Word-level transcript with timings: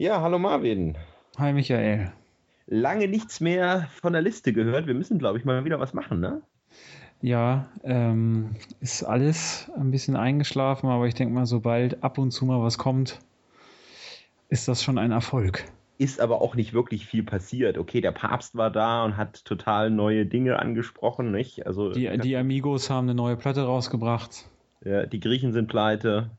Ja, 0.00 0.20
hallo 0.20 0.38
Marvin. 0.38 0.96
Hi 1.38 1.52
Michael. 1.52 2.12
Lange 2.68 3.08
nichts 3.08 3.40
mehr 3.40 3.88
von 4.00 4.12
der 4.12 4.22
Liste 4.22 4.52
gehört. 4.52 4.86
Wir 4.86 4.94
müssen, 4.94 5.18
glaube 5.18 5.38
ich, 5.38 5.44
mal 5.44 5.64
wieder 5.64 5.80
was 5.80 5.92
machen, 5.92 6.20
ne? 6.20 6.40
Ja, 7.20 7.66
ähm, 7.82 8.54
ist 8.78 9.02
alles 9.02 9.68
ein 9.76 9.90
bisschen 9.90 10.14
eingeschlafen, 10.14 10.88
aber 10.88 11.08
ich 11.08 11.14
denke 11.14 11.34
mal, 11.34 11.46
sobald 11.46 12.04
ab 12.04 12.16
und 12.18 12.30
zu 12.30 12.44
mal 12.44 12.62
was 12.62 12.78
kommt, 12.78 13.18
ist 14.48 14.68
das 14.68 14.84
schon 14.84 14.98
ein 14.98 15.10
Erfolg. 15.10 15.64
Ist 15.98 16.20
aber 16.20 16.42
auch 16.42 16.54
nicht 16.54 16.72
wirklich 16.72 17.04
viel 17.04 17.24
passiert. 17.24 17.76
Okay, 17.76 18.00
der 18.00 18.12
Papst 18.12 18.54
war 18.54 18.70
da 18.70 19.04
und 19.04 19.16
hat 19.16 19.44
total 19.44 19.90
neue 19.90 20.26
Dinge 20.26 20.60
angesprochen, 20.60 21.32
nicht? 21.32 21.66
Also 21.66 21.90
die, 21.90 22.16
die 22.18 22.36
Amigos 22.36 22.88
haben 22.88 23.06
eine 23.08 23.16
neue 23.16 23.36
Platte 23.36 23.64
rausgebracht. 23.64 24.48
Ja, 24.84 25.06
die 25.06 25.18
Griechen 25.18 25.52
sind 25.52 25.66
pleite. 25.66 26.30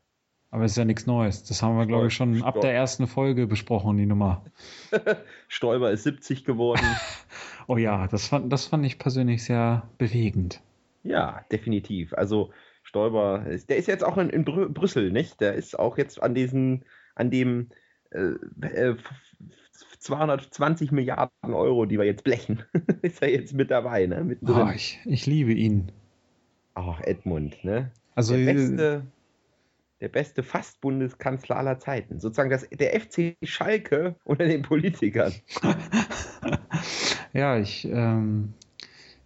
Aber 0.52 0.64
es 0.64 0.72
ist 0.72 0.78
ja 0.78 0.86
nichts 0.86 1.06
Neues. 1.06 1.44
Das 1.44 1.62
haben 1.62 1.78
wir, 1.78 1.86
glaube 1.86 2.08
ich, 2.08 2.14
schon 2.14 2.42
ab 2.42 2.60
der 2.62 2.74
ersten 2.74 3.06
Folge 3.06 3.46
besprochen, 3.46 3.98
die 3.98 4.08
Nummer. 4.08 4.44
Stoiber 5.48 5.92
ist 5.92 6.04
70 6.04 6.44
geworden. 6.44 6.86
oh 7.68 7.78
ja, 7.78 8.08
das 8.08 8.28
fand, 8.28 8.52
das 8.52 8.66
fand 8.66 8.86
ich 8.86 8.98
persönlich 8.98 9.44
sehr 9.44 9.88
bewegend. 10.00 10.62
Ja, 11.04 11.46
definitiv. 11.52 12.14
Also 12.14 12.52
Stoiber, 12.82 13.46
der 13.70 13.78
ist 13.78 13.88
jetzt 13.88 14.04
auch 14.04 14.18
in, 14.18 14.30
in 14.30 14.44
Brü 14.44 14.68
Brüssel, 14.70 15.12
nicht? 15.12 15.40
Der 15.40 15.54
ist 15.54 15.78
auch 15.78 15.98
jetzt 16.00 16.22
an 16.22 16.34
diesen, 16.34 16.84
an 17.14 17.30
dem 17.30 17.70
äh, 18.10 18.34
äh, 18.66 18.96
220 20.00 20.92
Milliarden 20.92 21.54
Euro, 21.54 21.86
die 21.86 21.98
wir 21.98 22.06
jetzt 22.06 22.24
blechen, 22.24 22.64
ist 23.04 23.22
er 23.22 23.32
jetzt 23.32 23.54
mit 23.54 23.70
dabei, 23.70 24.08
ne? 24.08 24.38
Oh, 24.48 24.70
ich, 24.74 25.00
ich 25.06 25.28
liebe 25.28 25.54
ihn. 25.54 25.92
Ach, 26.74 27.00
Edmund, 27.02 27.64
ne? 27.64 27.92
Also 28.16 28.36
der 28.36 28.54
beste, 28.54 29.04
der 30.02 30.10
beste 30.10 30.44
Fast-Bundeskanzler 30.44 31.58
aller 31.58 31.80
Zeiten. 31.80 32.20
Sozusagen 32.20 32.50
das, 32.50 32.68
der 32.70 33.00
FC 33.00 33.36
Schalke 33.44 34.16
unter 34.24 34.46
den 34.46 34.62
Politikern. 34.62 35.34
ja, 37.34 37.60
ich, 37.60 37.86
ähm, 37.86 38.54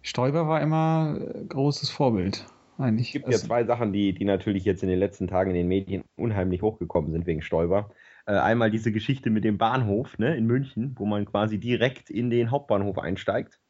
Stoiber 0.02 0.48
war 0.48 0.60
immer 0.60 1.18
großes 1.48 1.90
Vorbild. 1.90 2.46
Eigentlich. 2.76 3.08
Es 3.08 3.12
gibt 3.12 3.28
ja 3.28 3.38
zwei 3.38 3.64
Sachen, 3.64 3.92
die, 3.92 4.12
die 4.12 4.24
natürlich 4.24 4.64
jetzt 4.64 4.82
in 4.82 4.88
den 4.88 4.98
letzten 4.98 5.28
Tagen 5.28 5.50
in 5.50 5.56
den 5.56 5.68
Medien 5.68 6.02
unheimlich 6.16 6.60
hochgekommen 6.60 7.12
sind 7.12 7.24
wegen 7.26 7.40
Stoiber. 7.40 7.90
Äh, 8.26 8.32
einmal 8.32 8.70
diese 8.70 8.90
Geschichte 8.90 9.30
mit 9.30 9.44
dem 9.44 9.58
Bahnhof 9.58 10.18
ne, 10.18 10.36
in 10.36 10.46
München, 10.46 10.96
wo 10.98 11.06
man 11.06 11.24
quasi 11.24 11.58
direkt 11.58 12.10
in 12.10 12.30
den 12.30 12.50
Hauptbahnhof 12.50 12.98
einsteigt 12.98 13.60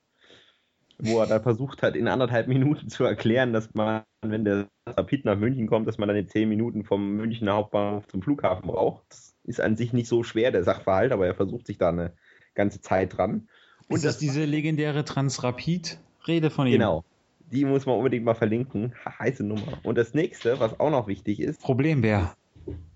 wo 0.99 1.21
er 1.21 1.27
dann 1.27 1.43
versucht 1.43 1.83
hat, 1.83 1.97
in 1.97 2.09
anderthalb 2.09 2.49
Minuten 2.49 2.89
zu 2.89 3.05
erklären, 3.05 3.53
dass 3.53 3.75
man, 3.75 4.03
wenn 4.23 4.45
der 4.45 4.69
Rapid 4.87 5.25
nach 5.25 5.37
München 5.37 5.67
kommt, 5.67 5.89
dass 5.89 5.99
man 5.99 6.09
dann 6.09 6.17
in 6.17 6.29
zehn 6.29 6.49
Minuten 6.49 6.85
vom 6.85 7.17
Münchner 7.17 7.55
Hauptbahnhof 7.55 8.07
zum 8.09 8.23
Flughafen 8.23 8.69
braucht. 8.69 9.05
Das 9.09 9.35
ist 9.45 9.61
an 9.61 9.77
sich 9.77 9.93
nicht 9.93 10.09
so 10.09 10.23
schwer, 10.23 10.51
der 10.51 10.65
Sachverhalt, 10.65 11.13
aber 11.13 11.27
er 11.27 11.35
versucht 11.35 11.67
sich 11.67 11.79
da 11.79 11.89
eine 11.89 12.13
ganze 12.55 12.81
Zeit 12.81 13.17
dran. 13.17 13.49
Und 13.89 13.97
ist 13.97 14.05
das, 14.05 14.15
das 14.15 14.19
diese 14.19 14.45
legendäre 14.45 15.05
Transrapid-Rede 15.05 16.51
von 16.51 16.67
ihm? 16.67 16.75
Genau. 16.75 17.05
Die 17.51 17.65
muss 17.65 17.87
man 17.87 17.97
unbedingt 17.97 18.25
mal 18.25 18.35
verlinken. 18.35 18.95
Heiße 19.19 19.45
Nummer. 19.45 19.79
Und 19.83 19.99
das 19.99 20.15
nächste, 20.15 20.61
was 20.61 20.81
auch 20.81 20.91
noch 20.91 21.07
wichtig 21.07 21.41
ist. 21.41 21.61
Problembär. 21.61 22.35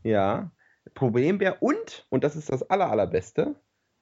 Ja. 0.03 0.51
Problembär 0.95 1.63
und, 1.63 2.07
und 2.09 2.25
das 2.25 2.35
ist 2.35 2.51
das 2.51 2.63
aller, 2.71 2.91
allerbeste, 2.91 3.57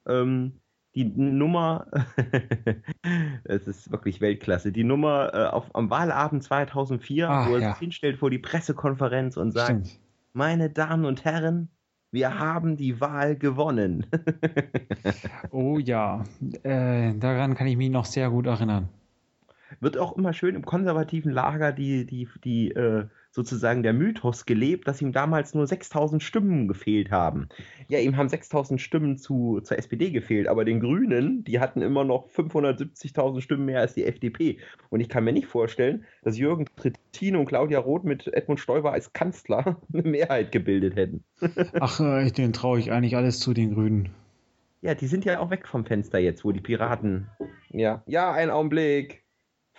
ähm, 0.06 0.61
die 0.97 1.05
Nummer, 1.05 1.86
es 3.44 3.66
ist 3.69 3.92
wirklich 3.92 4.22
Weltklasse, 4.22 4.72
die 4.72 4.83
Nummer 4.83 5.30
äh, 5.34 5.44
auf, 5.44 5.72
am 5.75 5.91
Wahlabend 5.91 6.42
2004, 6.42 7.28
Ach, 7.28 7.48
wo 7.48 7.55
er 7.55 7.61
ja. 7.61 7.70
sich 7.72 7.80
hinstellt 7.80 8.16
vor 8.16 8.30
die 8.30 8.39
Pressekonferenz 8.39 9.36
und 9.36 9.52
sagt, 9.52 9.86
Stimmt. 9.86 10.00
meine 10.33 10.70
Damen 10.70 11.05
und 11.05 11.24
Herren, 11.24 11.69
wir 12.12 12.39
haben 12.39 12.78
die 12.78 12.98
Wahl 12.98 13.36
gewonnen. 13.36 14.06
oh 15.50 15.78
ja, 15.78 16.24
äh, 16.62 17.14
daran 17.14 17.55
kann 17.55 17.67
ich 17.67 17.77
mich 17.77 17.91
noch 17.91 18.06
sehr 18.06 18.30
gut 18.30 18.47
erinnern. 18.47 18.89
Wird 19.81 19.98
auch 19.98 20.17
immer 20.17 20.33
schön 20.33 20.55
im 20.55 20.64
konservativen 20.64 21.33
Lager 21.33 21.73
die, 21.73 22.07
die, 22.07 22.29
die 22.45 22.70
äh, 22.73 23.07
sozusagen 23.36 23.83
der 23.83 23.92
Mythos 23.92 24.46
gelebt, 24.46 24.89
dass 24.89 25.02
ihm 25.02 25.13
damals 25.13 25.55
nur 25.55 25.67
6000 25.67 26.23
Stimmen 26.23 26.68
gefehlt 26.68 27.11
haben. 27.11 27.48
Ja, 27.89 27.98
ihm 27.98 28.17
haben 28.17 28.30
6000 28.30 28.80
Stimmen 28.80 29.18
zu, 29.18 29.61
zur 29.61 29.79
SPD 29.79 30.11
gefehlt, 30.11 30.48
aber 30.48 30.64
den 30.64 30.80
Grünen, 30.80 31.45
die 31.45 31.61
hatten 31.61 31.83
immer 31.83 32.02
noch 32.02 32.30
570.000 32.30 33.42
Stimmen 33.42 33.67
mehr 33.67 33.80
als 33.80 33.92
die 33.92 34.07
FDP. 34.07 34.58
Und 34.89 35.01
ich 35.01 35.11
kann 35.11 35.23
mir 35.23 35.35
nicht 35.35 35.48
vorstellen, 35.48 36.07
dass 36.23 36.39
Jürgen 36.39 36.64
Trittin 36.77 37.36
und 37.36 37.45
Claudia 37.45 37.79
Roth 37.79 38.05
mit 38.05 38.27
Edmund 38.29 38.58
Stoiber 38.58 38.92
als 38.92 39.12
Kanzler 39.12 39.83
eine 39.92 40.02
Mehrheit 40.02 40.51
gebildet 40.51 40.96
hätten. 40.96 41.23
Ach, 41.80 42.01
äh, 42.01 42.30
den 42.30 42.55
traue 42.55 42.79
ich 42.79 42.91
eigentlich 42.91 43.17
alles 43.17 43.39
zu, 43.39 43.52
den 43.52 43.74
Grünen. 43.74 44.08
Ja, 44.80 44.95
die 44.95 45.08
sind 45.08 45.27
ja 45.27 45.41
auch 45.41 45.51
weg 45.51 45.68
vom 45.68 45.85
Fenster 45.85 46.18
jetzt, 46.18 46.42
wo 46.42 46.52
die 46.52 46.61
Piraten. 46.61 47.29
Ja, 47.68 48.02
ja, 48.07 48.33
ein 48.33 48.48
Augenblick. 48.48 49.26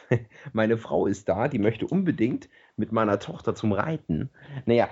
Meine 0.53 0.78
Frau 0.78 1.07
ist 1.07 1.29
da, 1.29 1.47
die 1.47 1.59
möchte 1.59 1.88
unbedingt 1.88 2.50
mit 2.75 2.91
meiner 2.91 3.19
Tochter 3.19 3.56
zum 3.56 3.72
Reiten. 3.72 4.29
Naja, 4.66 4.90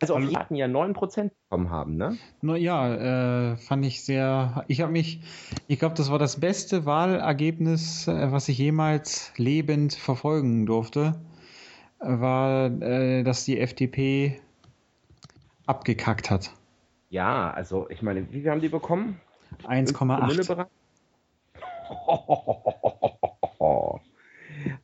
also 0.00 0.14
auf 0.14 0.34
hatten 0.34 0.54
ja 0.54 0.66
9% 0.66 1.30
bekommen 1.48 1.70
haben, 1.70 1.96
ne? 1.96 2.16
Ja, 2.42 3.52
äh, 3.52 3.56
fand 3.56 3.84
ich 3.84 4.04
sehr. 4.04 4.64
Ich 4.68 4.80
habe 4.80 4.92
mich, 4.92 5.20
ich 5.66 5.78
glaube, 5.80 5.96
das 5.96 6.10
war 6.10 6.18
das 6.18 6.38
beste 6.38 6.86
Wahlergebnis, 6.86 8.06
äh, 8.06 8.30
was 8.30 8.48
ich 8.48 8.58
jemals 8.58 9.32
lebend 9.36 9.94
verfolgen 9.94 10.66
durfte, 10.66 11.20
war, 11.98 12.66
äh, 12.80 13.24
dass 13.24 13.44
die 13.44 13.58
FDP 13.58 14.40
abgekackt 15.66 16.30
hat. 16.30 16.52
Ja, 17.10 17.50
also 17.50 17.88
ich 17.90 18.02
meine, 18.02 18.30
wie 18.32 18.42
viel 18.42 18.50
haben 18.50 18.60
die 18.60 18.68
bekommen? 18.68 19.20
1,8. 19.64 20.66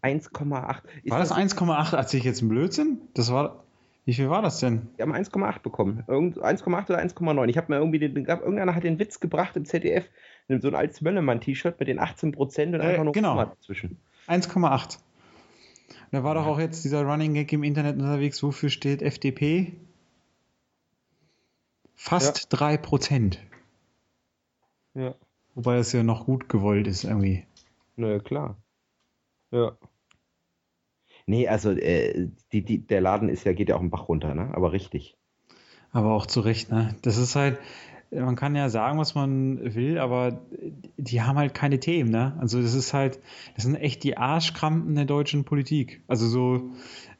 1,8. 0.02 0.50
War 0.50 1.18
das 1.18 1.32
1,8? 1.32 1.96
Erzähle 1.96 2.18
ich 2.18 2.24
jetzt 2.24 2.40
einen 2.40 2.50
Blödsinn? 2.50 3.00
Das 3.14 3.32
war. 3.32 3.64
Wie 4.06 4.12
viel 4.12 4.28
war 4.28 4.42
das 4.42 4.60
denn? 4.60 4.88
Wir 4.96 5.06
haben 5.06 5.14
1,8 5.14 5.60
bekommen. 5.60 6.04
1,8 6.06 6.66
oder 6.66 6.98
1,9. 6.98 7.48
Ich 7.48 7.56
habe 7.56 7.72
mir 7.72 7.78
irgendwie 7.78 7.98
den, 7.98 8.26
irgendeiner 8.26 8.74
hat 8.74 8.84
den 8.84 8.98
Witz 8.98 9.18
gebracht 9.18 9.56
im 9.56 9.64
ZDF, 9.64 10.04
so 10.48 10.68
ein 10.68 10.74
altes 10.74 11.00
Möllermann-T-Shirt 11.00 11.80
mit 11.80 11.88
den 11.88 11.98
18 11.98 12.32
Prozent 12.32 12.74
und 12.74 12.82
äh, 12.82 12.84
einfach 12.84 13.04
nur 13.04 13.14
genau. 13.14 13.36
dazwischen. 13.36 13.96
1,8. 14.28 14.98
Da 16.10 16.22
war 16.22 16.34
ja. 16.34 16.42
doch 16.42 16.48
auch 16.48 16.58
jetzt 16.58 16.84
dieser 16.84 17.02
Running 17.02 17.32
Gag 17.32 17.50
im 17.54 17.62
Internet 17.62 17.96
unterwegs. 17.96 18.42
Wofür 18.42 18.68
steht 18.68 19.00
FDP? 19.00 19.72
Fast 21.94 22.52
ja. 22.52 22.58
3 22.58 22.76
Prozent. 22.76 23.42
Ja. 24.92 25.14
Wobei 25.54 25.76
das 25.76 25.92
ja 25.92 26.02
noch 26.02 26.26
gut 26.26 26.48
gewollt 26.48 26.86
ist 26.86 27.04
irgendwie. 27.04 27.44
Naja, 27.96 28.18
klar. 28.18 28.56
Ja. 29.50 29.76
Nee, 31.26 31.48
also 31.48 31.70
äh, 31.70 32.28
die, 32.52 32.64
die, 32.64 32.86
der 32.86 33.00
Laden 33.00 33.28
ist 33.28 33.44
ja, 33.44 33.52
geht 33.52 33.68
ja 33.68 33.76
auch 33.76 33.80
im 33.80 33.90
Bach 33.90 34.08
runter, 34.08 34.34
ne? 34.34 34.50
Aber 34.54 34.72
richtig. 34.72 35.16
Aber 35.90 36.12
auch 36.12 36.26
zu 36.26 36.40
Recht, 36.40 36.70
ne? 36.70 36.96
Das 37.02 37.16
ist 37.16 37.36
halt, 37.36 37.58
man 38.10 38.36
kann 38.36 38.56
ja 38.56 38.68
sagen, 38.68 38.98
was 38.98 39.14
man 39.14 39.74
will, 39.74 39.98
aber 39.98 40.42
die 40.96 41.22
haben 41.22 41.38
halt 41.38 41.54
keine 41.54 41.80
Themen, 41.80 42.10
ne? 42.10 42.36
Also 42.40 42.60
das 42.60 42.74
ist 42.74 42.92
halt, 42.92 43.20
das 43.54 43.64
sind 43.64 43.76
echt 43.76 44.02
die 44.02 44.18
Arschkrampen 44.18 44.94
der 44.94 45.04
deutschen 45.04 45.44
Politik. 45.44 46.02
Also 46.08 46.26
so 46.26 46.70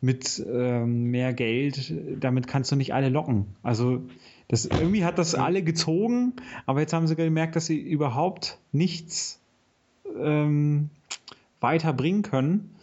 mit 0.01 0.45
ähm, 0.47 1.05
mehr 1.11 1.33
Geld, 1.33 1.95
damit 2.21 2.47
kannst 2.47 2.73
du 2.73 2.77
nicht 2.77 2.93
alle 2.93 3.09
locken. 3.09 3.57
Also 3.63 4.03
das, 4.49 4.67
irgendwie 4.67 5.05
hat 5.05 5.19
das 5.19 5.35
alle 5.35 5.63
gezogen, 5.63 6.35
aber 6.67 6.81
jetzt 6.81 6.93
haben 6.93 7.07
sie 7.07 7.17
gemerkt, 7.17 7.57
dass 7.57 7.67
sie 7.67 7.81
überhaupt 7.81 8.59
nichts 8.73 9.41
ähm, 10.19 10.91
weiterbringen 11.61 12.23
können 12.23 12.75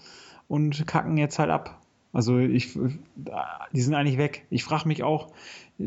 und 0.47 0.85
kacken 0.88 1.17
jetzt 1.17 1.39
halt 1.39 1.49
ab. 1.49 1.81
Also 2.13 2.39
ich, 2.39 2.77
die 3.72 3.81
sind 3.81 3.94
eigentlich 3.94 4.17
weg. 4.17 4.45
Ich 4.49 4.63
frage 4.63 4.88
mich 4.88 5.03
auch, 5.03 5.29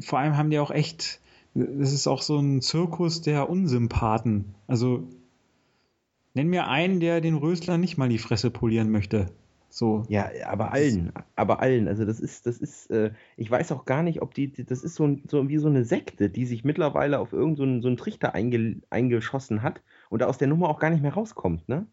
vor 0.00 0.18
allem 0.18 0.36
haben 0.36 0.50
die 0.50 0.58
auch 0.58 0.70
echt, 0.70 1.20
das 1.54 1.92
ist 1.92 2.06
auch 2.06 2.22
so 2.22 2.38
ein 2.38 2.62
Zirkus 2.62 3.20
der 3.20 3.50
Unsympathen. 3.50 4.54
Also 4.66 5.06
nenn 6.32 6.48
mir 6.48 6.68
einen, 6.68 7.00
der 7.00 7.20
den 7.20 7.34
Rösler 7.34 7.78
nicht 7.78 7.98
mal 7.98 8.08
die 8.08 8.18
Fresse 8.18 8.50
polieren 8.50 8.90
möchte. 8.90 9.26
So. 9.74 10.04
Ja, 10.08 10.30
aber 10.46 10.72
allen, 10.72 11.12
aber 11.34 11.58
allen. 11.58 11.88
Also 11.88 12.04
das 12.04 12.20
ist, 12.20 12.46
das 12.46 12.58
ist, 12.58 12.92
äh, 12.92 13.10
ich 13.36 13.50
weiß 13.50 13.72
auch 13.72 13.84
gar 13.84 14.04
nicht, 14.04 14.22
ob 14.22 14.32
die, 14.32 14.52
das 14.52 14.84
ist 14.84 14.94
so, 14.94 15.16
so 15.28 15.48
wie 15.48 15.58
so 15.58 15.66
eine 15.66 15.84
Sekte, 15.84 16.30
die 16.30 16.46
sich 16.46 16.62
mittlerweile 16.62 17.18
auf 17.18 17.32
irgendeinen 17.32 17.78
so, 17.78 17.82
so 17.82 17.88
einen 17.88 17.96
Trichter 17.96 18.36
einge, 18.36 18.82
eingeschossen 18.90 19.64
hat 19.64 19.82
und 20.10 20.22
da 20.22 20.26
aus 20.26 20.38
der 20.38 20.46
Nummer 20.46 20.68
auch 20.68 20.78
gar 20.78 20.90
nicht 20.90 21.02
mehr 21.02 21.14
rauskommt, 21.14 21.68
ne? 21.68 21.88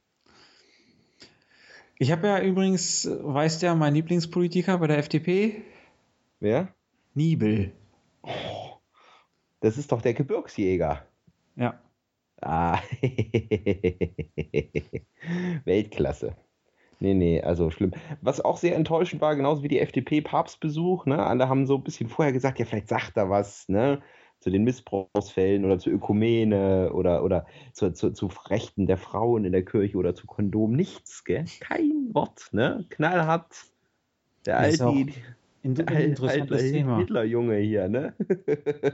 Ich 1.97 2.11
habe 2.11 2.27
ja 2.27 2.39
übrigens, 2.43 3.09
weißt 3.09 3.63
du 3.63 3.65
ja, 3.65 3.73
mein 3.73 3.95
Lieblingspolitiker 3.95 4.77
bei 4.77 4.85
der 4.85 4.99
FDP? 4.99 5.63
Wer? 6.39 6.67
Niebel. 7.15 7.71
Oh, 8.21 8.77
das 9.59 9.79
ist 9.79 9.91
doch 9.91 10.03
der 10.03 10.13
Gebirgsjäger. 10.13 11.03
Ja. 11.55 11.81
Ah. 12.41 12.79
Weltklasse. 15.65 16.35
Nee, 17.01 17.15
nee, 17.15 17.41
also 17.41 17.71
schlimm. 17.71 17.91
Was 18.21 18.41
auch 18.41 18.57
sehr 18.57 18.75
enttäuschend 18.75 19.23
war, 19.23 19.35
genauso 19.35 19.63
wie 19.63 19.67
die 19.67 19.79
FDP-Papstbesuch, 19.79 21.07
ne? 21.07 21.25
Alle 21.25 21.49
haben 21.49 21.65
so 21.65 21.75
ein 21.75 21.83
bisschen 21.83 22.09
vorher 22.09 22.31
gesagt, 22.31 22.59
ja, 22.59 22.65
vielleicht 22.65 22.89
sagt 22.89 23.17
er 23.17 23.27
was, 23.27 23.67
ne? 23.67 24.03
Zu 24.39 24.51
den 24.51 24.63
Missbrauchsfällen 24.63 25.65
oder 25.65 25.79
zu 25.79 25.89
Ökumene 25.89 26.93
oder, 26.93 27.23
oder 27.23 27.47
zu, 27.73 27.91
zu, 27.91 28.11
zu 28.11 28.29
Rechten 28.49 28.85
der 28.85 28.97
Frauen 28.97 29.45
in 29.45 29.51
der 29.51 29.65
Kirche 29.65 29.97
oder 29.97 30.13
zu 30.13 30.27
Kondom. 30.27 30.73
Nichts, 30.73 31.23
gell? 31.23 31.45
Kein 31.59 32.13
Wort, 32.13 32.49
ne? 32.51 32.85
Knallhart. 32.89 33.51
Der 34.45 34.59
alte, 34.59 34.83
in, 35.63 35.79
ein 35.87 36.01
interessantes 36.01 36.61
Hitler, 36.61 36.71
Thema. 36.71 36.97
Hitlerjunge 36.99 37.57
hier, 37.57 37.87
ne? 37.87 38.13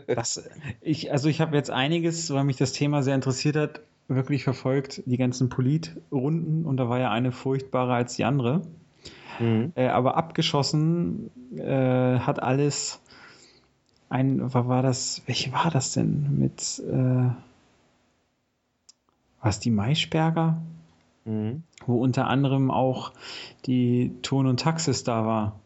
das, 0.07 0.49
ich, 0.79 1.11
also 1.11 1.27
ich 1.27 1.41
habe 1.41 1.57
jetzt 1.57 1.71
einiges, 1.71 2.33
weil 2.33 2.45
mich 2.45 2.57
das 2.57 2.71
Thema 2.71 3.03
sehr 3.03 3.15
interessiert 3.15 3.57
hat, 3.57 3.81
wirklich 4.07 4.43
verfolgt, 4.43 5.03
die 5.05 5.17
ganzen 5.17 5.49
Politrunden 5.49 6.65
und 6.65 6.77
da 6.77 6.89
war 6.89 6.99
ja 6.99 7.11
eine 7.11 7.31
furchtbarer 7.31 7.93
als 7.93 8.15
die 8.15 8.23
andere. 8.23 8.61
Mhm. 9.39 9.73
Äh, 9.75 9.87
aber 9.87 10.17
abgeschossen 10.17 11.29
äh, 11.55 12.19
hat 12.19 12.41
alles 12.41 13.01
ein, 14.09 14.53
was 14.53 14.67
war 14.67 14.81
das, 14.81 15.21
welche 15.25 15.51
war 15.51 15.69
das 15.69 15.93
denn 15.93 16.39
mit, 16.39 16.81
äh, 16.87 17.29
was 19.41 19.59
die 19.59 19.71
Maischberger? 19.71 20.61
Mhm. 21.25 21.63
Wo 21.85 22.01
unter 22.01 22.27
anderem 22.27 22.71
auch 22.71 23.11
die 23.65 24.13
Ton 24.21 24.47
und 24.47 24.59
Taxis 24.61 25.03
da 25.03 25.25
war. 25.25 25.59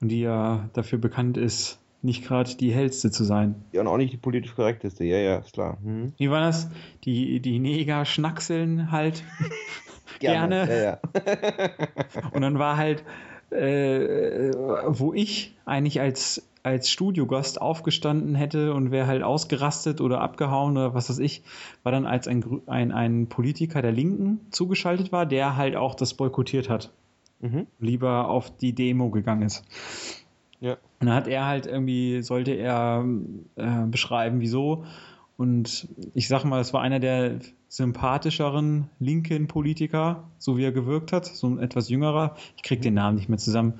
Und 0.00 0.08
die 0.08 0.20
ja 0.20 0.68
dafür 0.72 0.98
bekannt 0.98 1.36
ist, 1.36 1.78
nicht 2.02 2.24
gerade 2.24 2.54
die 2.54 2.72
hellste 2.72 3.10
zu 3.10 3.24
sein. 3.24 3.54
Ja, 3.72 3.80
und 3.82 3.86
auch 3.86 3.96
nicht 3.96 4.12
die 4.12 4.16
politisch 4.16 4.54
korrekteste, 4.54 5.04
ja, 5.04 5.18
ja, 5.18 5.36
ist 5.38 5.52
klar. 5.52 5.78
Hm. 5.82 6.12
Wie 6.16 6.30
war 6.30 6.40
das? 6.40 6.70
Die, 7.04 7.40
die 7.40 7.58
Neger 7.58 8.04
schnackseln 8.04 8.90
halt 8.90 9.24
gerne. 10.18 10.66
gerne. 10.66 10.72
Ja, 10.72 10.82
ja. 10.82 12.30
und 12.32 12.42
dann 12.42 12.58
war 12.58 12.76
halt, 12.76 13.04
äh, 13.50 14.52
wo 14.86 15.12
ich 15.12 15.56
eigentlich 15.64 16.00
als, 16.00 16.48
als 16.62 16.90
Studiogast 16.90 17.60
aufgestanden 17.60 18.34
hätte 18.34 18.72
und 18.74 18.90
wäre 18.90 19.06
halt 19.06 19.22
ausgerastet 19.22 20.00
oder 20.00 20.20
abgehauen 20.20 20.72
oder 20.72 20.94
was 20.94 21.10
weiß 21.10 21.18
ich, 21.18 21.42
war 21.82 21.92
dann 21.92 22.06
als 22.06 22.28
ein, 22.28 22.62
ein, 22.66 22.92
ein 22.92 23.26
Politiker 23.28 23.82
der 23.82 23.92
Linken 23.92 24.40
zugeschaltet 24.50 25.12
war, 25.12 25.26
der 25.26 25.56
halt 25.56 25.76
auch 25.76 25.94
das 25.94 26.14
boykottiert 26.14 26.68
hat. 26.68 26.90
Mhm. 27.40 27.66
Lieber 27.78 28.28
auf 28.28 28.54
die 28.56 28.74
Demo 28.74 29.10
gegangen 29.10 29.42
ist. 29.42 29.64
Ja. 30.60 30.72
Und 31.00 31.06
dann 31.06 31.14
hat 31.14 31.28
er 31.28 31.46
halt 31.46 31.66
irgendwie, 31.66 32.22
sollte 32.22 32.52
er 32.52 33.04
äh, 33.56 33.86
beschreiben, 33.86 34.40
wieso. 34.40 34.84
Und 35.36 35.88
ich 36.12 36.28
sag 36.28 36.44
mal, 36.44 36.60
es 36.60 36.74
war 36.74 36.82
einer 36.82 37.00
der 37.00 37.38
sympathischeren 37.70 38.90
linken 38.98 39.46
Politiker, 39.46 40.24
so 40.38 40.58
wie 40.58 40.64
er 40.64 40.72
gewirkt 40.72 41.12
hat, 41.12 41.24
so 41.24 41.46
ein 41.46 41.60
etwas 41.60 41.88
jüngerer. 41.88 42.34
Ich 42.56 42.64
krieg 42.64 42.82
den 42.82 42.94
Namen 42.94 43.16
nicht 43.16 43.28
mehr 43.28 43.38
zusammen. 43.38 43.74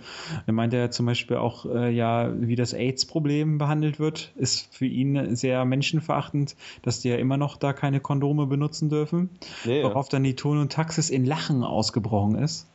Er 0.47 0.53
meinte 0.53 0.77
ja 0.77 0.91
zum 0.91 1.07
Beispiel 1.07 1.37
auch, 1.37 1.67
äh, 1.67 1.91
ja, 1.91 2.33
wie 2.41 2.55
das 2.55 2.73
AIDS-Problem 2.73 3.59
behandelt 3.59 3.99
wird, 3.99 4.33
ist 4.37 4.75
für 4.75 4.87
ihn 4.87 5.35
sehr 5.35 5.65
menschenverachtend, 5.65 6.57
dass 6.83 7.01
die 7.01 7.09
ja 7.09 7.17
immer 7.17 7.37
noch 7.37 7.57
da 7.57 7.73
keine 7.73 8.01
Kondome 8.01 8.47
benutzen 8.47 8.89
dürfen. 8.89 9.29
Ja, 9.65 9.83
Worauf 9.83 10.09
dann 10.09 10.23
die 10.23 10.37
Ton 10.37 10.57
und 10.57 10.73
Taxis 10.73 11.11
in 11.11 11.27
Lachen 11.27 11.65
ausgebrochen 11.65 12.37
ist. 12.37 12.69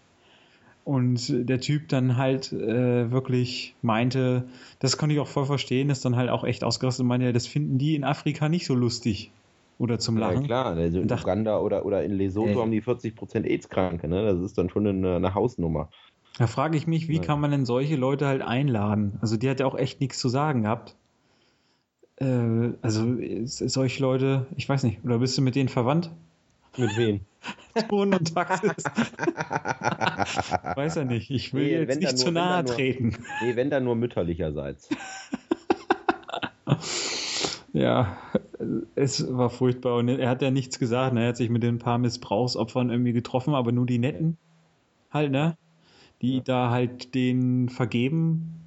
Und 0.86 1.50
der 1.50 1.60
Typ 1.60 1.90
dann 1.90 2.16
halt 2.16 2.54
äh, 2.54 3.12
wirklich 3.12 3.76
meinte, 3.82 4.48
das 4.80 4.98
konnte 4.98 5.16
ich 5.16 5.20
auch 5.20 5.28
voll 5.28 5.46
verstehen, 5.46 5.90
ist 5.90 6.06
dann 6.06 6.16
halt 6.16 6.30
auch 6.30 6.44
echt 6.44 6.64
ausgerastet 6.64 7.02
und 7.02 7.08
meinte, 7.08 7.34
das 7.34 7.48
finden 7.48 7.80
die 7.80 7.96
in 7.96 8.04
Afrika 8.04 8.50
nicht 8.50 8.68
so 8.68 8.76
lustig. 8.76 9.32
Oder 9.78 10.00
zum 10.00 10.16
Lachen. 10.16 10.42
Ja, 10.42 10.48
klar, 10.48 10.66
also 10.78 11.02
in 11.02 11.08
dachte, 11.08 11.24
Uganda 11.24 11.60
oder, 11.60 11.86
oder 11.86 12.04
in 12.04 12.14
Lesotho 12.14 12.50
ey. 12.50 12.56
haben 12.56 12.72
die 12.72 12.82
40% 12.82 13.46
AIDS-Kranke, 13.46 14.08
ne? 14.08 14.24
Das 14.24 14.40
ist 14.40 14.58
dann 14.58 14.70
schon 14.70 14.88
eine, 14.88 15.16
eine 15.18 15.34
Hausnummer. 15.34 15.90
Da 16.38 16.48
frage 16.48 16.78
ich 16.78 16.88
mich, 16.88 17.08
wie 17.10 17.18
ja. 17.18 17.22
kann 17.22 17.42
man 17.42 17.52
denn 17.52 17.66
solche 17.66 17.96
Leute 17.96 18.28
halt 18.28 18.42
einladen? 18.42 19.18
Also 19.22 19.38
die 19.38 19.50
hat 19.50 19.60
ja 19.60 19.66
auch 19.66 19.76
echt 19.76 20.00
nichts 20.00 20.20
zu 20.20 20.30
sagen 20.30 20.64
gehabt. 20.64 20.96
Äh, 22.18 22.74
also 22.82 23.18
solche 23.44 24.02
Leute, 24.02 24.46
ich 24.56 24.70
weiß 24.70 24.84
nicht, 24.84 25.04
oder 25.04 25.20
bist 25.20 25.38
du 25.38 25.42
mit 25.42 25.56
denen 25.56 25.70
verwandt? 25.70 26.12
Mit 26.78 26.98
wem? 26.98 27.22
Ton 27.90 28.14
und 28.14 28.34
Taxis. 28.34 28.84
Weiß 30.76 30.96
er 30.98 31.06
nicht. 31.06 31.30
Ich 31.30 31.54
will 31.54 31.66
nee, 31.66 31.80
jetzt 31.80 32.00
nicht 32.00 32.18
zu 32.18 32.32
nahe 32.32 32.64
nur, 32.64 32.74
treten. 32.74 33.18
Nee, 33.42 33.56
wenn 33.56 33.70
dann 33.70 33.84
nur 33.84 33.96
mütterlicherseits. 33.96 34.90
ja, 37.74 38.18
es 38.96 39.32
war 39.32 39.50
furchtbar. 39.50 39.98
Und 39.98 40.10
er 40.10 40.30
hat 40.30 40.42
ja 40.42 40.52
nichts 40.52 40.80
gesagt. 40.80 41.14
Ne? 41.14 41.24
Er 41.24 41.30
hat 41.30 41.38
sich 41.38 41.50
mit 41.50 41.64
den 41.64 41.80
paar 41.80 41.98
Missbrauchsopfern 41.98 42.90
irgendwie 42.90 43.14
getroffen, 43.14 43.54
aber 43.54 43.72
nur 43.72 43.86
die 43.86 44.00
Netten 44.00 44.38
halt, 45.12 45.32
ne? 45.32 45.58
Die 46.22 46.38
ja. 46.38 46.44
da 46.44 46.70
halt 46.70 47.14
den 47.14 47.70
vergeben 47.70 48.62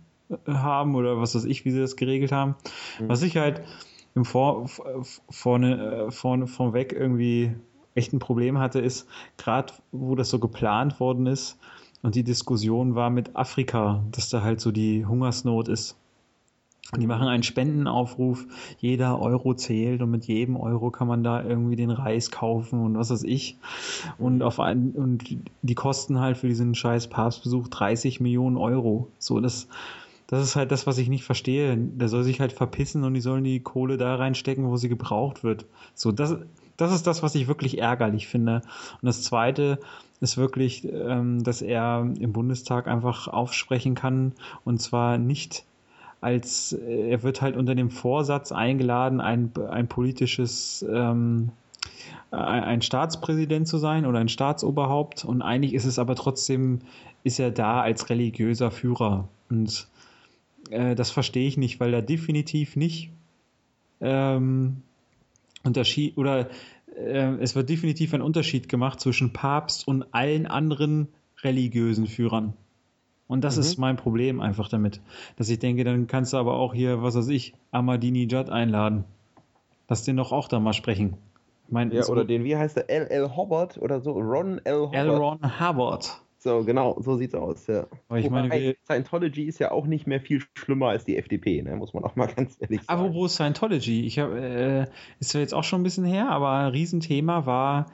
haben 0.47 0.95
oder 0.95 1.19
was 1.19 1.35
weiß 1.35 1.45
ich, 1.45 1.65
wie 1.65 1.71
sie 1.71 1.81
das 1.81 1.97
geregelt 1.97 2.33
haben. 2.33 2.57
Mhm. 3.01 3.09
Was 3.09 3.23
ich 3.23 3.37
halt 3.37 3.63
im 4.15 4.25
Vor, 4.25 4.69
vorne, 5.31 6.07
äh, 6.07 6.11
vorne, 6.11 6.47
vorweg 6.47 6.93
irgendwie 6.93 7.55
echt 7.99 8.13
ein 8.13 8.19
Problem 8.19 8.59
hatte, 8.59 8.81
ist, 8.81 9.07
gerade 9.37 9.73
wo 9.93 10.15
das 10.15 10.31
so 10.31 10.39
geplant 10.39 11.01
worden 11.01 11.27
ist 11.27 11.59
und 12.03 12.15
die 12.15 12.25
Diskussion 12.25 12.95
war 12.95 13.11
mit 13.11 13.37
Afrika, 13.37 14.03
dass 14.13 14.31
da 14.31 14.43
halt 14.43 14.61
so 14.61 14.71
die 14.71 15.05
Hungersnot 15.05 15.69
ist. 15.69 15.97
Und 16.91 17.01
die 17.01 17.07
machen 17.07 17.29
einen 17.29 17.43
Spendenaufruf, 17.43 18.47
jeder 18.79 19.21
Euro 19.21 19.53
zählt 19.53 20.01
und 20.01 20.11
mit 20.11 20.25
jedem 20.25 20.57
Euro 20.57 20.91
kann 20.91 21.07
man 21.07 21.23
da 21.23 21.43
irgendwie 21.43 21.77
den 21.77 21.91
Reis 21.91 22.31
kaufen 22.31 22.81
und 22.83 22.97
was 22.97 23.11
weiß 23.11 23.25
ich. 23.25 23.59
Und 24.17 24.43
auf 24.43 24.59
ein, 24.59 24.93
und 24.93 25.25
die 25.61 25.75
kosten 25.75 26.19
halt 26.19 26.39
für 26.39 26.49
diesen 26.49 26.75
scheiß 26.75 27.09
Papstbesuch 27.09 27.69
30 27.69 28.21
Millionen 28.21 28.57
Euro. 28.57 29.09
So, 29.19 29.39
das, 29.39 29.69
das 30.29 30.43
ist 30.43 30.57
halt 30.57 30.73
das, 30.73 30.87
was 30.87 30.97
ich 30.97 31.11
nicht 31.11 31.25
verstehe. 31.25 31.77
Der 31.77 32.09
soll 32.09 32.25
sich 32.25 32.41
halt 32.41 32.53
verpissen 32.53 33.05
und 33.05 33.13
die 33.13 33.21
sollen 33.21 33.45
die 33.45 33.61
Kohle 33.61 33.99
da 33.99 34.15
reinstecken, 34.15 34.67
wo 34.67 34.79
sie 34.79 34.89
gebraucht 34.89 35.45
wird. 35.45 35.67
So, 35.95 36.11
das, 36.11 36.39
das 36.79 36.93
ist 36.93 37.07
das, 37.07 37.23
was 37.23 37.35
ich 37.35 37.49
wirklich 37.49 37.79
ärgerlich 37.79 38.27
finde. 38.29 38.63
Und 39.03 39.07
das 39.07 39.23
Zweite 39.23 39.79
ist 40.21 40.39
wirklich, 40.39 40.91
ähm, 40.91 41.45
dass 41.45 41.61
er 41.61 42.09
im 42.19 42.33
Bundestag 42.33 42.89
einfach 42.89 43.29
aufsprechen 43.29 43.95
kann. 43.95 44.33
Und 44.65 44.81
zwar 44.81 45.19
nicht 45.19 45.65
als, 46.21 46.73
äh, 46.73 47.11
er 47.11 47.23
wird 47.23 47.43
halt 47.43 47.57
unter 47.57 47.75
dem 47.75 47.91
Vorsatz 47.91 48.53
eingeladen, 48.53 49.21
ein, 49.21 49.53
ein 49.71 49.89
politisches 49.89 50.85
ähm, 50.91 51.51
ein 52.31 52.83
Staatspräsident 52.83 53.67
zu 53.67 53.79
sein 53.79 54.05
oder 54.05 54.19
ein 54.19 54.29
Staatsoberhaupt. 54.29 55.25
Und 55.25 55.43
eigentlich 55.43 55.75
ist 55.75 55.85
es 55.85 55.99
aber 55.99 56.15
trotzdem, 56.15 56.81
ist 57.25 57.41
er 57.41 57.51
da 57.51 57.81
als 57.81 58.11
religiöser 58.11 58.71
Führer. 58.71 59.29
Und 59.49 59.89
äh, 60.71 60.95
das 60.95 61.11
verstehe 61.11 61.49
ich 61.49 61.57
nicht, 61.57 61.81
weil 61.81 61.95
er 61.95 62.03
definitiv 62.03 62.77
nicht 62.77 63.11
ähm, 64.01 64.83
Unterschied 65.69 66.17
oder 66.19 66.49
äh, 66.97 67.35
es 67.41 67.55
wird 67.55 67.69
definitiv 67.69 68.15
ein 68.15 68.23
Unterschied 68.23 68.69
gemacht 68.69 69.01
zwischen 69.01 69.33
Papst 69.33 69.87
und 69.87 70.07
allen 70.13 70.47
anderen 70.47 71.09
religiösen 71.43 72.07
Führern. 72.07 72.55
Und 73.29 73.45
das 73.45 73.57
mhm. 73.57 73.61
ist 73.61 73.79
mein 73.79 73.97
Problem 73.97 74.41
einfach 74.41 74.69
damit. 74.69 75.01
Dass 75.37 75.49
ich 75.49 75.59
denke, 75.59 75.85
dann 75.85 76.07
kannst 76.07 76.33
du 76.33 76.39
aber 76.39 76.55
auch 76.55 76.75
hier, 76.75 77.03
was 77.03 77.15
weiß 77.15 77.29
ich, 77.29 77.55
Ahmadinejad 77.71 78.51
einladen. 78.51 79.05
Lass 79.89 80.05
den 80.05 80.17
doch 80.17 80.33
auch 80.33 80.49
da 80.49 80.59
mal 80.59 80.73
sprechen. 80.73 81.17
Mein, 81.69 81.93
ja, 81.93 82.07
oder 82.07 82.25
den, 82.25 82.45
wie 82.45 82.57
heißt 82.57 82.77
der? 82.77 82.91
L.L. 82.91 83.37
Hubbard 83.37 83.79
oder 83.79 84.01
so? 84.01 84.13
Ron 84.13 84.61
L. 84.65 84.87
Hubbard. 84.87 84.95
L. 84.95 85.11
Ron 85.11 85.61
Hubbard. 85.61 86.23
So, 86.41 86.63
genau, 86.65 87.01
so 87.01 87.17
sieht's 87.17 87.35
aus, 87.35 87.67
ja. 87.67 87.89
Aber 88.09 88.21
ich 88.21 88.31
meine, 88.31 88.51
wir, 88.51 88.77
Scientology 88.85 89.43
ist 89.45 89.59
ja 89.59 89.73
auch 89.73 89.87
nicht 89.87 90.07
mehr 90.07 90.21
viel 90.21 90.43
schlimmer 90.55 90.89
als 90.89 91.05
die 91.05 91.17
FDP, 91.17 91.63
ne? 91.63 91.75
muss 91.75 91.95
man 91.95 92.05
auch 92.05 92.15
mal 92.15 92.27
ganz 92.37 92.57
ehrlich 92.61 92.83
sagen. 92.83 93.01
Aber 93.01 93.13
wo 93.13 93.27
ist 93.27 93.35
Scientology? 93.35 94.07
Ich 94.07 94.21
hab, 94.21 94.33
äh, 94.33 94.87
ist 95.19 95.35
ja 95.35 95.41
jetzt 95.41 95.53
auch 95.53 95.65
schon 95.65 95.81
ein 95.81 95.85
bisschen 95.85 96.05
her, 96.05 96.31
aber 96.31 96.51
ein 96.51 96.69
Riesenthema 96.69 97.45
war, 97.45 97.87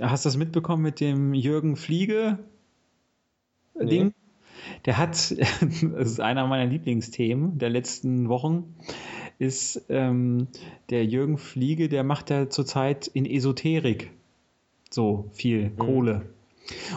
hast 0.00 0.24
du 0.24 0.28
das 0.28 0.36
mitbekommen 0.36 0.82
mit 0.82 1.00
dem 1.00 1.34
Jürgen 1.34 1.74
Fliege 1.74 2.38
Ding? 3.74 4.06
Nee. 4.06 4.12
Der 4.84 4.98
hat, 4.98 5.14
das 5.60 5.82
ist 5.82 6.20
einer 6.20 6.46
meiner 6.46 6.70
Lieblingsthemen 6.70 7.58
der 7.58 7.70
letzten 7.70 8.28
Wochen, 8.28 8.76
ist 9.38 9.86
ähm, 9.88 10.46
der 10.90 11.04
Jürgen 11.04 11.36
Fliege, 11.36 11.88
der 11.88 12.04
macht 12.04 12.30
ja 12.30 12.48
zurzeit 12.48 13.08
in 13.08 13.26
Esoterik 13.26 14.12
so 14.88 15.30
viel 15.32 15.70
mhm. 15.70 15.76
Kohle. 15.78 16.22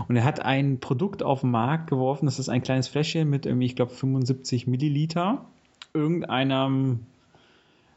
Und 0.08 0.16
er 0.16 0.24
hat 0.24 0.40
ein 0.40 0.80
Produkt 0.80 1.24
auf 1.24 1.42
den 1.42 1.52
Markt 1.52 1.90
geworfen, 1.90 2.26
das 2.26 2.40
ist 2.40 2.50
ein 2.50 2.62
kleines 2.62 2.88
Fläschchen 2.88 3.30
mit 3.30 3.46
irgendwie, 3.46 3.66
ich 3.66 3.76
glaube, 3.76 3.92
75 3.92 4.68
Milliliter, 4.68 5.46
irgendeinem 5.94 7.00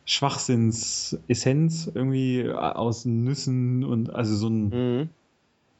Schwachsinns-Essenz, 0.04 1.90
irgendwie 1.94 2.50
aus 2.50 3.04
Nüssen 3.04 3.84
und 3.84 4.10
also 4.10 4.34
so 4.34 4.48
ein 4.48 4.68
mhm. 4.68 5.08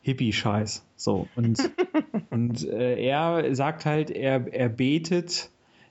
Hippie-Scheiß. 0.02 0.85
So. 0.97 1.28
Und, 1.35 1.71
und 2.30 2.68
äh, 2.68 3.02
er 3.02 3.54
sagt 3.54 3.87
halt, 3.87 4.11
er, 4.11 4.52
er 4.52 4.68
betet 4.68 5.50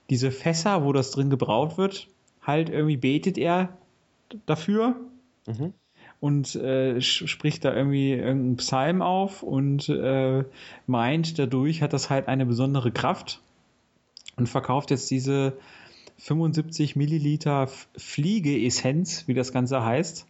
diese 0.10 0.32
Fässer, 0.32 0.86
wo 0.86 0.94
das 0.94 1.12
drin 1.12 1.30
gebraut 1.30 1.77
wird, 1.77 2.08
halt 2.42 2.70
irgendwie 2.70 2.98
betet 2.98 3.38
er 3.38 3.77
dafür. 4.46 4.96
Mhm. 5.48 5.74
Und 6.20 6.56
äh, 6.56 7.00
spricht 7.02 7.64
da 7.64 7.76
irgendwie 7.76 8.12
irgendeinen 8.12 8.58
Psalm 8.58 9.02
auf 9.02 9.44
und 9.44 9.88
äh, 9.90 10.44
meint, 10.88 11.38
dadurch 11.38 11.82
hat 11.82 11.94
das 11.94 12.10
halt 12.10 12.28
eine 12.28 12.46
besondere 12.46 12.92
Kraft 12.92 13.42
und 14.36 14.48
verkauft 14.48 14.92
jetzt 14.92 15.10
diese 15.12 15.54
75 16.18 16.96
Milliliter 16.96 17.68
Fliegeessenz, 17.96 19.28
wie 19.28 19.36
das 19.36 19.52
Ganze 19.52 19.84
heißt, 19.84 20.26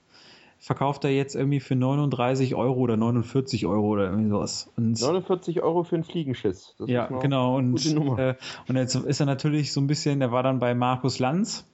verkauft 0.60 1.06
er 1.06 1.12
jetzt 1.12 1.36
irgendwie 1.36 1.60
für 1.60 1.76
39 1.76 2.56
Euro 2.56 2.80
oder 2.80 2.98
49 2.98 3.66
Euro 3.66 3.88
oder 3.88 4.10
irgendwie 4.10 4.30
sowas. 4.30 4.70
Und 4.76 5.00
49 5.00 5.62
Euro 5.62 5.84
für 5.84 5.96
einen 5.96 6.04
Fliegenschiss. 6.04 6.76
Das 6.78 6.90
ja, 6.90 7.08
genau. 7.08 7.56
Und, 7.56 7.86
äh, 8.18 8.36
und 8.68 8.76
jetzt 8.76 8.96
ist 8.96 9.20
er 9.20 9.26
natürlich 9.26 9.72
so 9.72 9.80
ein 9.80 9.88
bisschen, 9.88 10.20
der 10.20 10.32
war 10.32 10.44
dann 10.44 10.60
bei 10.60 10.74
Markus 10.74 11.20
Lanz 11.20 11.66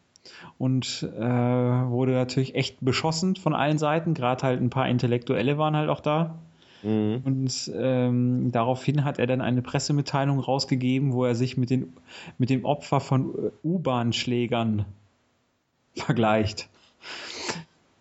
und 0.58 1.03
äh, 1.15 1.22
wurde 1.22 2.13
natürlich 2.13 2.56
echt 2.56 2.77
beschossen 2.82 3.36
von 3.36 3.53
allen 3.53 3.77
Seiten. 3.77 4.13
Gerade 4.13 4.44
halt 4.44 4.62
ein 4.62 4.70
paar 4.70 4.88
Intellektuelle 4.88 5.58
waren 5.58 5.75
halt 5.75 5.89
auch 5.89 6.00
da. 6.00 6.36
Mhm. 6.84 7.22
Und 7.24 7.72
ähm, 7.75 8.51
daraufhin 8.51 9.03
hat 9.03 9.20
er 9.20 9.27
dann 9.27 9.42
eine 9.42 9.62
Pressemitteilung 9.62 10.39
rausgegeben, 10.39 11.13
wo 11.13 11.25
er 11.25 11.36
sich 11.36 11.58
mit, 11.58 11.70
den, 11.70 11.94
mit 12.38 12.50
dem 12.50 12.65
Opfer 12.65 13.00
von 13.00 13.51
U-Bahn-Schlägern 13.63 14.86
vergleicht. 15.96 16.70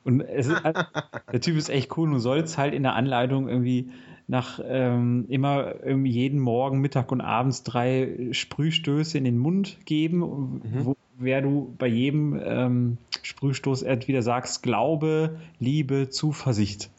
Und 0.05 0.21
es 0.21 0.49
ist, 0.49 0.65
halt, 0.65 0.77
der 1.33 1.41
Typ 1.41 1.57
ist 1.57 1.71
echt 1.71 1.97
cool. 1.97 2.11
Du 2.11 2.19
sollst 2.19 2.59
halt 2.59 2.75
in 2.75 2.83
der 2.83 2.95
Anleitung 2.95 3.49
irgendwie 3.49 3.91
nach 4.29 4.61
ähm, 4.65 5.27
immer 5.29 5.85
irgendwie 5.85 6.11
jeden 6.11 6.41
Morgen, 6.41 6.81
Mittag 6.81 7.13
und 7.13 7.21
abends 7.21 7.65
drei 7.65 8.29
Sprühstöße 8.31 9.19
in 9.19 9.25
den 9.25 9.39
Mund 9.39 9.79
geben, 9.85 10.19
mhm. 10.19 10.85
wo 10.85 10.97
wer 11.19 11.43
du 11.43 11.75
bei 11.79 11.87
jedem 11.87 12.41
ähm, 12.43 12.99
Sprühstoß 13.23 13.83
entweder 13.83 14.23
sagst 14.23 14.63
Glaube, 14.63 15.41
Liebe, 15.59 16.11
Zuversicht. 16.11 16.91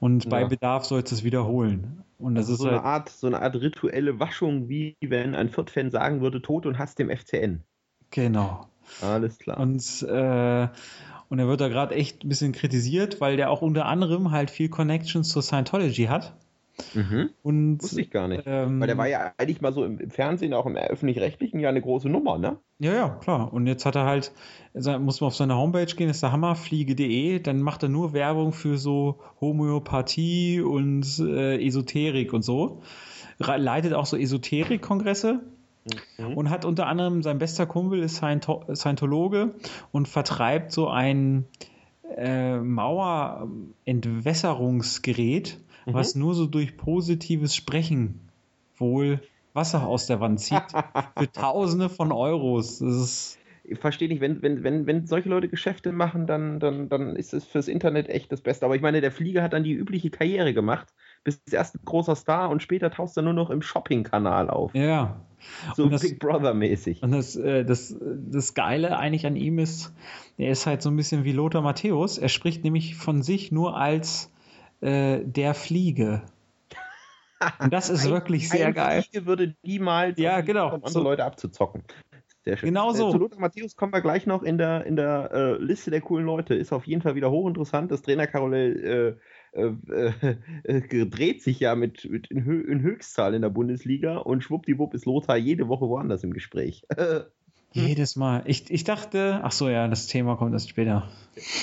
Und 0.00 0.24
ja. 0.24 0.30
bei 0.30 0.44
Bedarf 0.44 0.84
sollst 0.84 1.12
du 1.12 1.16
es 1.16 1.24
wiederholen. 1.24 2.02
Und 2.18 2.34
das, 2.34 2.46
das 2.46 2.54
ist 2.54 2.58
so, 2.60 2.66
halt, 2.66 2.78
eine 2.78 2.84
Art, 2.84 3.08
so 3.10 3.26
eine 3.26 3.42
Art 3.42 3.56
rituelle 3.56 4.18
Waschung, 4.18 4.68
wie 4.68 4.96
wenn 5.00 5.34
ein 5.34 5.50
Viertfan 5.50 5.90
sagen 5.90 6.20
würde, 6.20 6.40
Tod 6.40 6.66
und 6.66 6.78
Hass 6.78 6.94
dem 6.94 7.10
FCN. 7.10 7.62
Genau. 8.10 8.66
Alles 9.02 9.38
klar. 9.38 9.58
Und, 9.58 10.02
äh, 10.02 10.68
und 11.28 11.38
er 11.38 11.48
wird 11.48 11.60
da 11.60 11.68
gerade 11.68 11.94
echt 11.94 12.24
ein 12.24 12.28
bisschen 12.28 12.52
kritisiert, 12.52 13.20
weil 13.20 13.36
der 13.36 13.50
auch 13.50 13.62
unter 13.62 13.86
anderem 13.86 14.30
halt 14.30 14.50
viel 14.50 14.68
Connections 14.68 15.28
zur 15.28 15.42
Scientology 15.42 16.04
hat. 16.04 16.34
Mhm. 16.94 17.30
Und, 17.42 17.82
Wusste 17.82 18.00
ich 18.00 18.10
gar 18.10 18.28
nicht. 18.28 18.44
Ähm, 18.46 18.80
Weil 18.80 18.86
der 18.86 18.98
war 18.98 19.08
ja 19.08 19.32
eigentlich 19.38 19.60
mal 19.60 19.72
so 19.72 19.84
im, 19.84 19.98
im 19.98 20.10
Fernsehen, 20.10 20.54
auch 20.54 20.66
im 20.66 20.76
öffentlich-rechtlichen, 20.76 21.60
ja 21.60 21.68
eine 21.68 21.80
große 21.80 22.08
Nummer, 22.08 22.38
ne? 22.38 22.58
Ja, 22.78 22.92
ja, 22.92 23.08
klar. 23.08 23.52
Und 23.52 23.66
jetzt 23.66 23.86
hat 23.86 23.96
er 23.96 24.04
halt, 24.04 24.32
also 24.74 24.98
muss 24.98 25.20
man 25.20 25.28
auf 25.28 25.36
seine 25.36 25.56
Homepage 25.56 25.86
gehen, 25.86 26.10
ist 26.10 26.22
der 26.22 26.32
hammerfliege.de, 26.32 27.40
dann 27.40 27.62
macht 27.62 27.82
er 27.82 27.88
nur 27.88 28.12
Werbung 28.12 28.52
für 28.52 28.76
so 28.76 29.20
Homöopathie 29.40 30.60
und 30.60 31.18
äh, 31.18 31.64
Esoterik 31.64 32.32
und 32.32 32.42
so. 32.42 32.82
Leitet 33.38 33.94
auch 33.94 34.06
so 34.06 34.16
Esoterik-Kongresse. 34.16 35.40
Mhm. 36.18 36.36
Und 36.36 36.50
hat 36.50 36.64
unter 36.64 36.88
anderem 36.88 37.22
sein 37.22 37.38
bester 37.38 37.66
Kumpel 37.66 38.02
ist 38.02 38.16
Scientologe 38.16 39.54
und 39.92 40.08
vertreibt 40.08 40.72
so 40.72 40.88
ein 40.88 41.46
äh, 42.16 42.58
Mauerentwässerungsgerät, 42.58 45.58
mhm. 45.86 45.94
was 45.94 46.14
nur 46.14 46.34
so 46.34 46.46
durch 46.46 46.76
positives 46.76 47.54
Sprechen 47.54 48.20
wohl 48.76 49.20
Wasser 49.54 49.86
aus 49.86 50.06
der 50.06 50.20
Wand 50.20 50.40
zieht. 50.40 50.62
für 51.18 51.32
Tausende 51.32 51.88
von 51.88 52.12
Euros. 52.12 52.78
Das 52.78 52.94
ist 52.94 53.38
ich 53.68 53.78
verstehe 53.78 54.08
nicht, 54.08 54.20
wenn, 54.20 54.42
wenn, 54.42 54.62
wenn, 54.62 54.86
wenn 54.86 55.06
solche 55.06 55.28
Leute 55.28 55.48
Geschäfte 55.48 55.92
machen, 55.92 56.26
dann, 56.26 56.60
dann, 56.60 56.88
dann 56.88 57.16
ist 57.16 57.34
es 57.34 57.44
fürs 57.44 57.68
Internet 57.68 58.08
echt 58.08 58.30
das 58.30 58.40
Beste. 58.40 58.64
Aber 58.64 58.76
ich 58.76 58.82
meine, 58.82 59.00
der 59.00 59.10
Flieger 59.10 59.42
hat 59.42 59.52
dann 59.52 59.64
die 59.64 59.72
übliche 59.72 60.10
Karriere 60.10 60.54
gemacht, 60.54 60.88
bis 61.24 61.40
erst 61.50 61.74
ein 61.74 61.80
großer 61.84 62.14
Star 62.14 62.50
und 62.50 62.62
später 62.62 62.90
taucht 62.90 63.16
er 63.16 63.22
nur 63.22 63.32
noch 63.32 63.50
im 63.50 63.62
Shopping-Kanal 63.62 64.50
auf. 64.50 64.74
Ja. 64.74 65.20
So 65.74 65.88
das, 65.88 66.02
Big 66.02 66.18
Brother-mäßig. 66.18 67.02
Und 67.02 67.12
das, 67.12 67.36
äh, 67.36 67.64
das, 67.64 67.96
das 68.00 68.54
Geile 68.54 68.96
eigentlich 68.98 69.26
an 69.26 69.36
ihm 69.36 69.58
ist, 69.58 69.92
er 70.38 70.50
ist 70.50 70.66
halt 70.66 70.82
so 70.82 70.90
ein 70.90 70.96
bisschen 70.96 71.24
wie 71.24 71.32
Lothar 71.32 71.62
Matthäus. 71.62 72.18
Er 72.18 72.28
spricht 72.28 72.64
nämlich 72.64 72.96
von 72.96 73.22
sich 73.22 73.52
nur 73.52 73.76
als 73.76 74.32
äh, 74.80 75.20
der 75.24 75.54
Fliege. 75.54 76.22
Und 77.60 77.72
das 77.72 77.90
ist 77.90 78.06
ein, 78.06 78.12
wirklich 78.12 78.48
sehr 78.48 78.72
geil. 78.72 79.02
Fliege 79.02 79.26
würde 79.26 79.54
niemals 79.62 80.18
ja, 80.18 80.40
genau. 80.40 80.68
um 80.68 80.74
andere 80.74 80.90
so. 80.90 81.02
Leute 81.02 81.24
abzuzocken. 81.24 81.82
Sehr 82.44 82.56
schön. 82.56 82.68
Genau 82.68 82.92
äh, 82.92 82.96
so. 82.96 83.10
Zu 83.10 83.18
Lothar 83.18 83.40
Matthäus 83.40 83.76
kommen 83.76 83.92
wir 83.92 84.00
gleich 84.00 84.26
noch 84.26 84.42
in 84.42 84.56
der, 84.56 84.86
in 84.86 84.96
der 84.96 85.30
äh, 85.32 85.62
Liste 85.62 85.90
der 85.90 86.00
coolen 86.00 86.24
Leute. 86.24 86.54
Ist 86.54 86.72
auf 86.72 86.86
jeden 86.86 87.02
Fall 87.02 87.14
wieder 87.14 87.30
hochinteressant. 87.30 87.90
Das 87.90 88.02
Trainerkarussell 88.02 89.18
äh, 89.52 89.60
äh, 89.60 90.36
äh, 90.64 91.06
dreht 91.06 91.42
sich 91.42 91.60
ja 91.60 91.74
mit, 91.74 92.08
mit 92.08 92.30
in, 92.30 92.44
Höchstzahl 92.44 93.34
in 93.34 93.42
der 93.42 93.50
Bundesliga 93.50 94.18
und 94.18 94.42
schwuppdiwupp 94.42 94.94
ist 94.94 95.06
Lothar 95.06 95.36
jede 95.36 95.68
Woche 95.68 95.88
woanders 95.88 96.22
im 96.24 96.32
Gespräch. 96.32 96.84
Jedes 97.72 98.16
Mal. 98.16 98.42
Ich, 98.46 98.70
ich 98.70 98.84
dachte, 98.84 99.40
ach 99.42 99.52
so, 99.52 99.68
ja, 99.68 99.86
das 99.88 100.06
Thema 100.06 100.36
kommt 100.36 100.52
erst 100.52 100.70
später. 100.70 101.08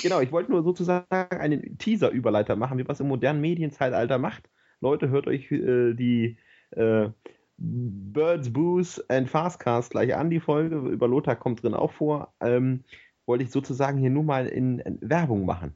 Genau, 0.02 0.20
ich 0.20 0.30
wollte 0.30 0.52
nur 0.52 0.62
sozusagen 0.62 1.06
einen 1.10 1.78
Teaser-Überleiter 1.78 2.54
machen, 2.56 2.78
wie 2.78 2.86
was 2.86 3.00
im 3.00 3.08
modernen 3.08 3.40
Medienzeitalter 3.40 4.18
macht. 4.18 4.48
Leute, 4.80 5.08
hört 5.08 5.26
euch 5.26 5.50
äh, 5.50 5.94
die 5.94 6.36
äh, 6.70 7.08
Birds, 7.56 8.52
Booze 8.52 9.04
and 9.08 9.28
Fastcast 9.28 9.90
gleich 9.90 10.14
an, 10.14 10.30
die 10.30 10.40
Folge. 10.40 10.76
Über 10.76 11.08
Lothar 11.08 11.36
kommt 11.36 11.62
drin 11.62 11.74
auch 11.74 11.92
vor. 11.92 12.32
Ähm, 12.40 12.84
wollte 13.26 13.44
ich 13.44 13.50
sozusagen 13.50 13.98
hier 13.98 14.10
nur 14.10 14.24
mal 14.24 14.46
in, 14.46 14.78
in 14.80 14.98
Werbung 15.00 15.46
machen. 15.46 15.74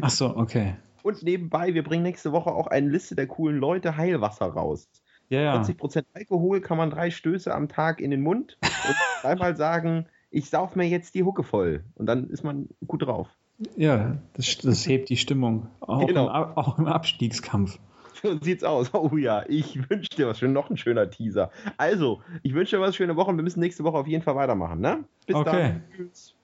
Ach 0.00 0.10
so, 0.10 0.36
okay. 0.36 0.74
Und 1.02 1.22
nebenbei, 1.22 1.72
wir 1.74 1.82
bringen 1.82 2.02
nächste 2.02 2.32
Woche 2.32 2.50
auch 2.50 2.66
eine 2.66 2.88
Liste 2.88 3.14
der 3.14 3.26
coolen 3.26 3.58
Leute 3.58 3.96
Heilwasser 3.96 4.46
raus. 4.46 4.90
Ja, 5.30 5.40
ja. 5.40 5.62
40% 5.62 6.04
Alkohol 6.12 6.60
kann 6.60 6.76
man 6.76 6.90
drei 6.90 7.10
Stöße 7.10 7.54
am 7.54 7.68
Tag 7.68 8.00
in 8.00 8.10
den 8.10 8.20
Mund 8.20 8.58
und 8.62 8.96
dreimal 9.22 9.56
sagen, 9.56 10.06
ich 10.30 10.50
sauf 10.50 10.76
mir 10.76 10.86
jetzt 10.86 11.14
die 11.14 11.22
Hucke 11.22 11.44
voll. 11.44 11.84
Und 11.94 12.06
dann 12.06 12.28
ist 12.28 12.44
man 12.44 12.68
gut 12.86 13.06
drauf. 13.06 13.28
Ja, 13.76 14.18
das, 14.34 14.58
das 14.58 14.86
hebt 14.86 15.08
die 15.08 15.16
Stimmung. 15.16 15.68
Auch, 15.80 16.06
genau. 16.06 16.26
im, 16.26 16.56
auch 16.56 16.78
im 16.78 16.86
Abstiegskampf. 16.86 17.78
So 18.22 18.38
sieht's 18.38 18.64
aus. 18.64 18.92
Oh 18.92 19.16
ja, 19.16 19.44
ich 19.48 19.88
wünsche 19.88 20.10
dir 20.14 20.26
was 20.26 20.38
schön, 20.38 20.52
noch 20.52 20.68
ein 20.68 20.76
schöner 20.76 21.08
Teaser. 21.08 21.50
Also, 21.78 22.20
ich 22.42 22.52
wünsche 22.52 22.76
dir 22.76 22.82
was, 22.82 22.94
schöne 22.94 23.16
Woche. 23.16 23.34
Wir 23.34 23.42
müssen 23.42 23.60
nächste 23.60 23.82
Woche 23.82 23.96
auf 23.96 24.06
jeden 24.06 24.22
Fall 24.22 24.36
weitermachen, 24.36 24.80
ne? 24.80 25.04
Bis 25.26 25.36
okay. 25.36 25.50
dann. 25.50 25.82
Tschüss. 25.96 26.34